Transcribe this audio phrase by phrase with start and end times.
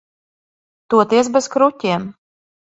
[0.95, 2.11] Toties bez kruķiem.